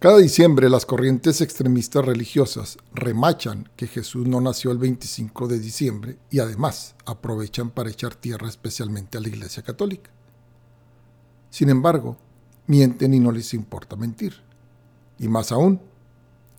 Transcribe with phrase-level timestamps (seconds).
[0.00, 6.18] Cada diciembre las corrientes extremistas religiosas remachan que Jesús no nació el 25 de diciembre
[6.30, 10.08] y además aprovechan para echar tierra especialmente a la Iglesia Católica.
[11.50, 12.16] Sin embargo,
[12.68, 14.34] mienten y no les importa mentir.
[15.18, 15.80] Y más aún,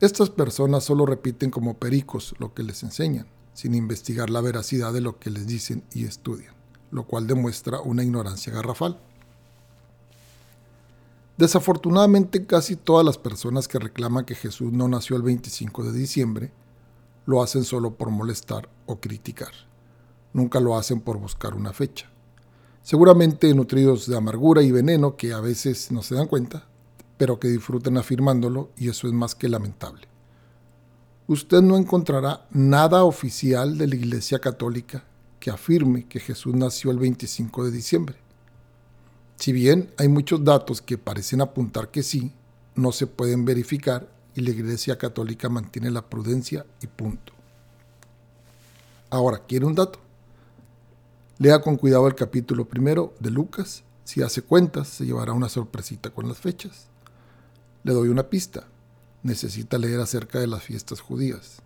[0.00, 5.00] estas personas solo repiten como pericos lo que les enseñan, sin investigar la veracidad de
[5.00, 6.54] lo que les dicen y estudian,
[6.90, 9.00] lo cual demuestra una ignorancia garrafal.
[11.38, 16.52] Desafortunadamente casi todas las personas que reclaman que Jesús no nació el 25 de diciembre
[17.26, 19.52] lo hacen solo por molestar o criticar.
[20.32, 22.10] Nunca lo hacen por buscar una fecha.
[22.82, 26.66] Seguramente nutridos de amargura y veneno que a veces no se dan cuenta,
[27.16, 30.08] pero que disfrutan afirmándolo y eso es más que lamentable.
[31.28, 35.04] Usted no encontrará nada oficial de la Iglesia Católica
[35.38, 38.27] que afirme que Jesús nació el 25 de diciembre.
[39.38, 42.32] Si bien hay muchos datos que parecen apuntar que sí,
[42.74, 47.32] no se pueden verificar y la Iglesia Católica mantiene la prudencia y punto.
[49.10, 50.00] Ahora, ¿quiere un dato?
[51.38, 53.84] Lea con cuidado el capítulo primero de Lucas.
[54.02, 56.88] Si hace cuentas, se llevará una sorpresita con las fechas.
[57.84, 58.66] Le doy una pista.
[59.22, 61.62] Necesita leer acerca de las fiestas judías.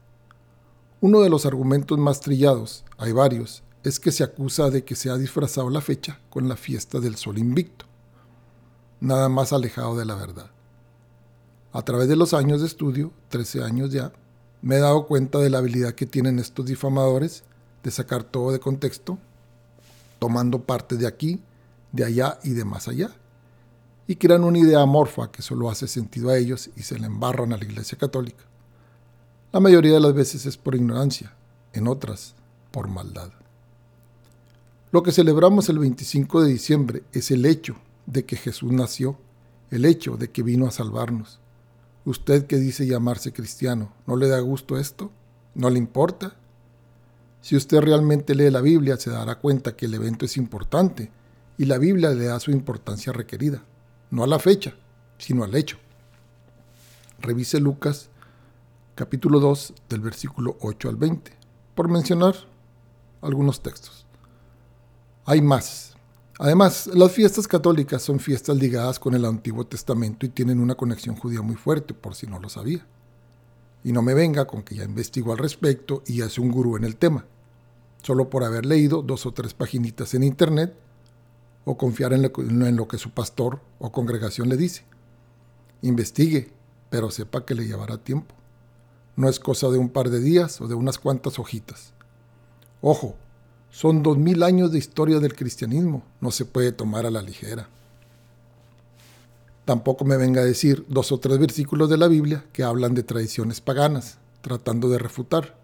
[1.01, 5.11] Uno de los argumentos más trillados, hay varios, es que se acusa de que se
[5.11, 7.87] ha disfrazado la fecha con la fiesta del sol invicto.
[9.01, 10.51] Nada más alejado de la verdad.
[11.73, 14.13] A través de los años de estudio, 13 años ya,
[14.61, 17.43] me he dado cuenta de la habilidad que tienen estos difamadores
[17.83, 19.19] de sacar todo de contexto,
[20.21, 21.43] tomando parte de aquí,
[21.91, 23.11] de allá y de más allá,
[24.07, 27.53] y crean una idea amorfa que solo hace sentido a ellos y se le embarran
[27.53, 28.45] a la Iglesia Católica.
[29.51, 31.35] La mayoría de las veces es por ignorancia,
[31.73, 32.35] en otras
[32.71, 33.33] por maldad.
[34.93, 39.17] Lo que celebramos el 25 de diciembre es el hecho de que Jesús nació,
[39.71, 41.41] el hecho de que vino a salvarnos.
[42.05, 45.11] Usted que dice llamarse cristiano, ¿no le da gusto esto?
[45.55, 46.37] ¿No le importa?
[47.41, 51.11] Si usted realmente lee la Biblia, se dará cuenta que el evento es importante
[51.57, 53.65] y la Biblia le da su importancia requerida,
[54.11, 54.75] no a la fecha,
[55.17, 55.79] sino al hecho.
[57.19, 58.11] Revise Lucas
[58.95, 61.33] capítulo 2 del versículo 8 al 20,
[61.75, 62.35] por mencionar
[63.23, 64.07] algunos textos.
[65.25, 65.95] Hay más.
[66.39, 71.15] Además, las fiestas católicas son fiestas ligadas con el Antiguo Testamento y tienen una conexión
[71.15, 72.85] judía muy fuerte, por si no lo sabía.
[73.85, 76.83] Y no me venga con que ya investigó al respecto y hace un gurú en
[76.83, 77.25] el tema,
[78.03, 80.75] solo por haber leído dos o tres paginitas en internet
[81.65, 84.85] o confiar en lo que su pastor o congregación le dice.
[85.83, 86.51] Investigue,
[86.91, 88.35] pero sepa que le llevará tiempo.
[89.15, 91.93] No es cosa de un par de días o de unas cuantas hojitas.
[92.81, 93.15] Ojo,
[93.73, 97.71] son dos mil años de historia del cristianismo, no se puede tomar a la ligera.
[99.65, 103.03] Tampoco me venga a decir dos o tres versículos de la Biblia que hablan de
[103.03, 105.57] tradiciones paganas, tratando de refutar,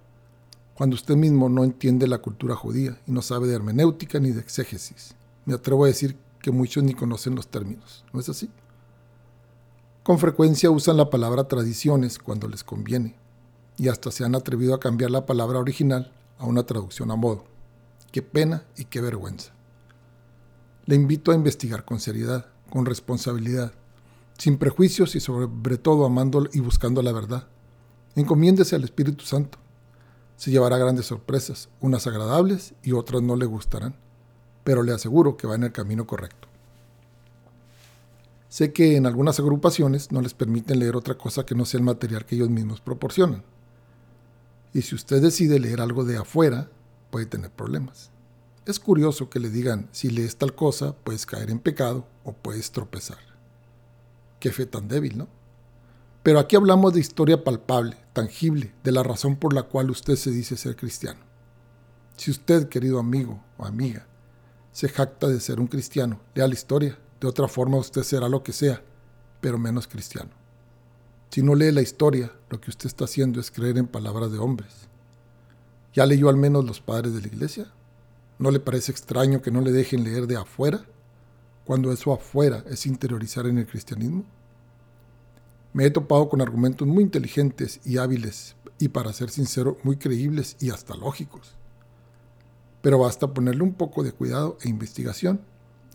[0.75, 4.41] cuando usted mismo no entiende la cultura judía y no sabe de hermenéutica ni de
[4.41, 5.15] exégesis.
[5.45, 8.49] Me atrevo a decir que muchos ni conocen los términos, ¿no es así?
[10.03, 13.17] Con frecuencia usan la palabra tradiciones cuando les conviene,
[13.77, 17.58] y hasta se han atrevido a cambiar la palabra original a una traducción a modo.
[18.11, 19.53] Qué pena y qué vergüenza.
[20.87, 23.73] Le invito a investigar con seriedad, con responsabilidad,
[24.39, 27.49] sin prejuicios y sobre todo amando y buscando la verdad.
[28.15, 29.59] Encomiéndese al Espíritu Santo.
[30.37, 33.97] Se llevará grandes sorpresas, unas agradables y otras no le gustarán,
[34.65, 36.49] pero le aseguro que va en el camino correcto.
[38.49, 41.85] Sé que en algunas agrupaciones no les permiten leer otra cosa que no sea el
[41.85, 43.43] material que ellos mismos proporcionan.
[44.73, 46.71] Y si usted decide leer algo de afuera,
[47.11, 48.11] puede tener problemas.
[48.67, 52.71] Es curioso que le digan, si lees tal cosa, puedes caer en pecado o puedes
[52.71, 53.19] tropezar.
[54.41, 55.29] Qué fe tan débil, ¿no?
[56.23, 60.31] Pero aquí hablamos de historia palpable, tangible, de la razón por la cual usted se
[60.31, 61.21] dice ser cristiano.
[62.17, 64.07] Si usted, querido amigo o amiga,
[64.73, 66.99] se jacta de ser un cristiano, lea la historia.
[67.21, 68.83] De otra forma usted será lo que sea,
[69.41, 70.31] pero menos cristiano.
[71.31, 74.39] Si no lee la historia, lo que usted está haciendo es creer en palabras de
[74.39, 74.89] hombres.
[75.99, 77.67] ¿Ya leyó al menos los padres de la iglesia?
[78.39, 80.85] ¿No le parece extraño que no le dejen leer de afuera,
[81.65, 84.25] cuando eso afuera es interiorizar en el cristianismo?
[85.73, 90.57] Me he topado con argumentos muy inteligentes y hábiles, y para ser sincero, muy creíbles
[90.61, 91.57] y hasta lógicos.
[92.81, 95.41] Pero basta ponerle un poco de cuidado e investigación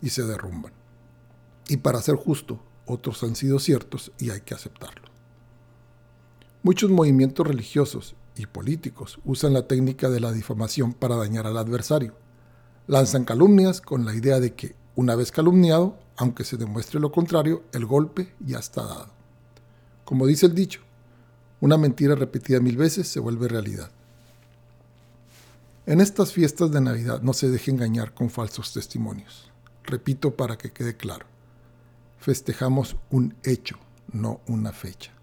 [0.02, 0.74] y se derrumban.
[1.66, 5.08] Y para ser justo, otros han sido ciertos y hay que aceptarlo.
[6.62, 12.14] Muchos movimientos religiosos y políticos usan la técnica de la difamación para dañar al adversario.
[12.86, 17.62] Lanzan calumnias con la idea de que, una vez calumniado, aunque se demuestre lo contrario,
[17.72, 19.08] el golpe ya está dado.
[20.04, 20.80] Como dice el dicho,
[21.60, 23.90] una mentira repetida mil veces se vuelve realidad.
[25.86, 29.50] En estas fiestas de Navidad no se deje engañar con falsos testimonios.
[29.82, 31.26] Repito para que quede claro.
[32.18, 33.78] Festejamos un hecho,
[34.12, 35.13] no una fecha.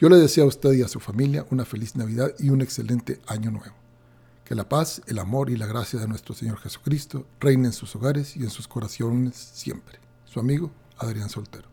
[0.00, 3.20] Yo le deseo a usted y a su familia una feliz Navidad y un excelente
[3.26, 3.74] año nuevo.
[4.46, 7.94] Que la paz, el amor y la gracia de nuestro Señor Jesucristo reinen en sus
[7.96, 9.98] hogares y en sus corazones siempre.
[10.24, 11.69] Su amigo, Adrián Soltero.